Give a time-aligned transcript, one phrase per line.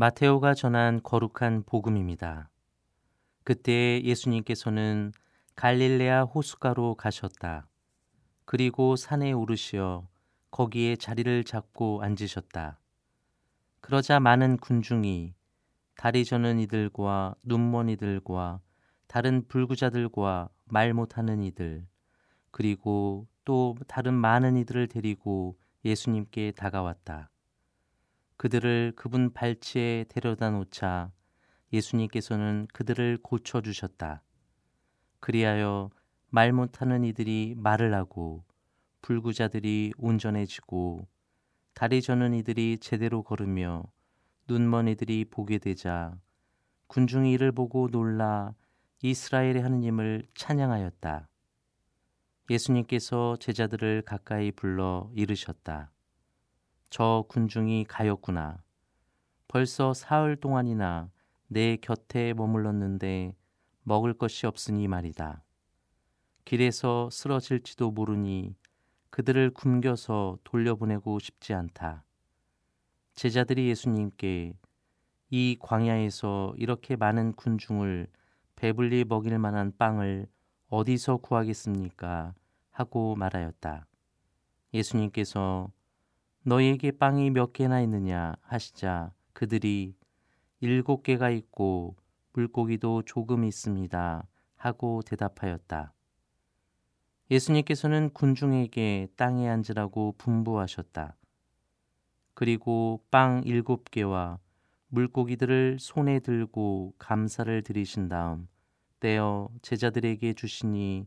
[0.00, 2.50] 마테오가 전한 거룩한 복음입니다.
[3.42, 5.12] 그때 예수님께서는
[5.56, 7.66] 갈릴레아 호수가로 가셨다.
[8.44, 10.06] 그리고 산에 오르시어
[10.52, 12.78] 거기에 자리를 잡고 앉으셨다.
[13.80, 15.34] 그러자 많은 군중이
[15.96, 18.60] 다리 저는 이들과 눈먼 이들과
[19.08, 21.84] 다른 불구자들과 말 못하는 이들
[22.52, 27.30] 그리고 또 다른 많은 이들을 데리고 예수님께 다가왔다.
[28.38, 31.10] 그들을 그분 발치에 데려다 놓자
[31.72, 34.22] 예수님께서는 그들을 고쳐 주셨다.
[35.18, 35.90] 그리하여
[36.30, 38.44] 말 못하는 이들이 말을 하고
[39.02, 41.08] 불구자들이 온전해지고
[41.74, 43.82] 다리 저는 이들이 제대로 걸으며
[44.46, 46.16] 눈먼 이들이 보게 되자
[46.86, 48.54] 군중이 이를 보고 놀라
[49.02, 51.28] 이스라엘의 하느님을 찬양하였다.
[52.50, 55.90] 예수님께서 제자들을 가까이 불러 이르셨다.
[56.90, 58.62] 저 군중이 가였구나.
[59.46, 61.10] 벌써 사흘 동안이나
[61.46, 63.34] 내 곁에 머물렀는데
[63.82, 65.42] 먹을 것이 없으니 말이다.
[66.44, 68.54] 길에서 쓰러질지도 모르니
[69.10, 72.04] 그들을 굶겨서 돌려보내고 싶지 않다.
[73.14, 74.54] 제자들이 예수님께
[75.30, 78.06] 이 광야에서 이렇게 많은 군중을
[78.56, 80.26] 배불리 먹일 만한 빵을
[80.68, 82.34] 어디서 구하겠습니까?
[82.70, 83.86] 하고 말하였다.
[84.72, 85.70] 예수님께서
[86.42, 89.94] 너희에게 빵이 몇 개나 있느냐 하시자 그들이
[90.60, 91.96] 일곱 개가 있고
[92.32, 94.26] 물고기도 조금 있습니다.
[94.56, 95.92] 하고 대답하였다.
[97.30, 101.16] 예수님께서는 군중에게 땅에 앉으라고 분부하셨다.
[102.34, 104.38] 그리고 빵 일곱 개와
[104.88, 108.48] 물고기들을 손에 들고 감사를 드리신 다음
[109.00, 111.06] 떼어 제자들에게 주시니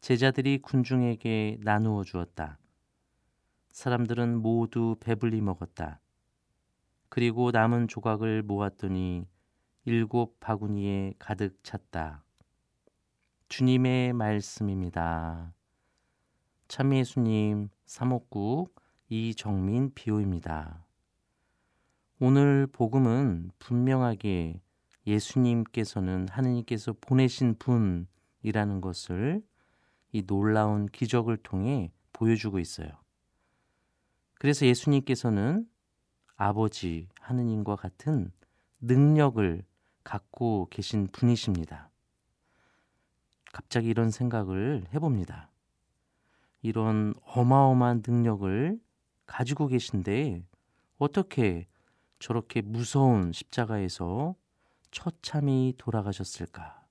[0.00, 2.59] 제자들이 군중에게 나누어 주었다.
[3.70, 6.00] 사람들은 모두 배불리 먹었다.
[7.08, 9.26] 그리고 남은 조각을 모았더니
[9.84, 12.24] 일곱 바구니에 가득 찼다.
[13.48, 15.52] 주님의 말씀입니다.
[16.68, 20.86] 참예수님 사목국 이정민 비오입니다.
[22.20, 24.60] 오늘 복음은 분명하게
[25.06, 29.42] 예수님께서는 하느님께서 보내신 분이라는 것을
[30.12, 32.99] 이 놀라운 기적을 통해 보여주고 있어요.
[34.40, 35.68] 그래서 예수님께서는
[36.34, 38.32] 아버지 하느님과 같은
[38.80, 39.62] 능력을
[40.02, 41.90] 갖고 계신 분이십니다.
[43.52, 45.50] 갑자기 이런 생각을 해봅니다.
[46.62, 48.80] 이런 어마어마한 능력을
[49.26, 50.46] 가지고 계신데
[50.96, 51.66] 어떻게
[52.18, 54.36] 저렇게 무서운 십자가에서
[54.90, 56.82] 처참히 돌아가셨을까?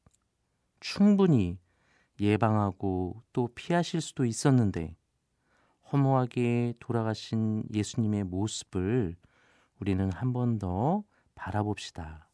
[0.80, 1.58] 충분히
[2.20, 4.99] 예방하고 또 피하실 수도 있었는데
[5.91, 9.16] 허무하게 돌아가신 예수님의 모습을
[9.79, 11.03] 우리는 한 번 더
[11.35, 12.27] 바라봅시다.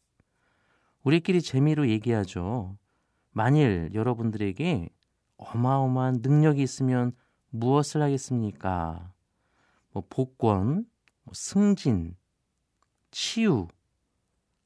[1.04, 2.76] 우리끼리 재미로 얘기하죠.
[3.30, 4.88] 만일 여러분들에게
[5.36, 7.12] 어마어마한 능력이 있으면
[7.50, 9.12] 무엇을 하겠습니까?
[9.92, 10.84] 뭐 복권,
[11.22, 12.16] 뭐 승진,
[13.10, 13.68] 치유,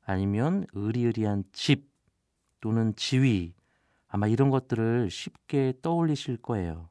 [0.02, 1.90] 아니면 의리의리한 집
[2.60, 3.54] 또는 지위,
[4.08, 6.88] 아마 이런 것들을 쉽게 떠올리실 거예요.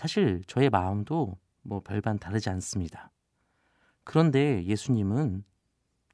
[0.00, 3.10] 사실 저의 마음도 뭐 별반 다르지 않습니다.
[4.02, 5.44] 그런데 예수님은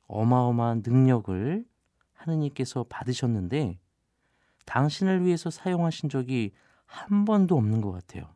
[0.08, 1.64] 어마어마한 능력을
[2.12, 3.78] 하느님께서 받으셨는데
[4.64, 6.50] 당신을 위해서 사용하신 적이
[6.84, 8.34] 한 번도 없는 것 같아요.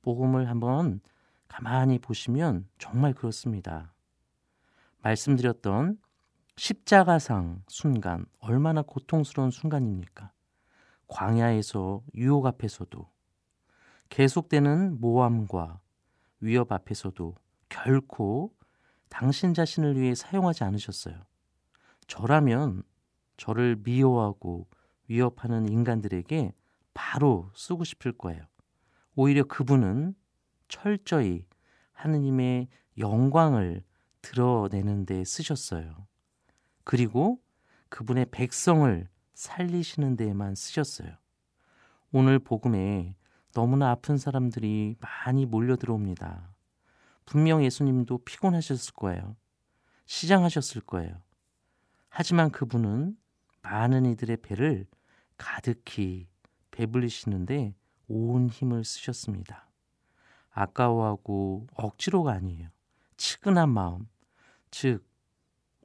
[0.00, 1.02] 복음을 한번
[1.46, 3.92] 가만히 보시면 정말 그렇습니다.
[5.02, 5.98] 말씀드렸던
[6.56, 10.32] 십자가상 순간 얼마나 고통스러운 순간입니까?
[11.06, 13.19] 광야에서 유혹 앞에서도
[14.10, 15.80] 계속되는 모함과
[16.40, 17.34] 위협 앞에서도
[17.68, 18.52] 결코
[19.08, 21.14] 당신 자신을 위해 사용하지 않으셨어요.
[22.06, 22.82] 저라면
[23.36, 24.68] 저를 미워하고
[25.08, 26.52] 위협하는 인간들에게
[26.92, 28.42] 바로 쓰고 싶을 거예요.
[29.14, 30.14] 오히려 그분은
[30.68, 31.46] 철저히
[31.92, 33.82] 하느님의 영광을
[34.22, 36.06] 드러내는 데 쓰셨어요.
[36.84, 37.40] 그리고
[37.88, 41.16] 그분의 백성을 살리시는 데에만 쓰셨어요.
[42.12, 43.14] 오늘 복음에
[43.52, 46.54] 너무나 아픈 사람들이 많이 몰려 들어옵니다.
[47.26, 49.36] 분명 예수님도 피곤하셨을 거예요.
[50.06, 51.22] 시장하셨을 거예요.
[52.08, 53.16] 하지만 그분은
[53.62, 54.86] 많은 이들의 배를
[55.36, 56.28] 가득히
[56.70, 57.74] 배불리시는데
[58.08, 59.70] 온 힘을 쓰셨습니다.
[60.50, 62.68] 아까워하고 억지로가 아니에요.
[63.16, 64.08] 치근한 마음,
[64.70, 65.06] 즉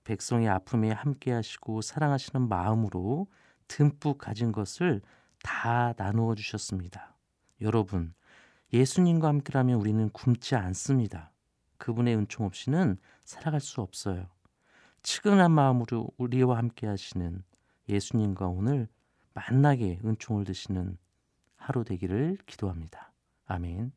[0.04, 3.28] 백성의 아픔에 함께 하시고 사랑하시는 마음으로
[3.68, 5.02] 듬뿍 가진 것을
[5.44, 7.15] 다 나누어 주셨습니다.
[7.62, 8.14] 여러분,
[8.74, 11.32] 예수님과 함께라면 우리는 굶지 않습니다.
[11.78, 14.28] 그분의 은총 없이는 살아갈 수 없어요.
[15.04, 17.44] 측은한 마음으로 우리와 함께 하시는
[17.88, 18.88] 예수님과 오늘
[19.34, 20.98] 만나게 은총을 드시는
[21.56, 23.14] 하루 되기를 기도합니다.
[23.46, 23.92] 아멘.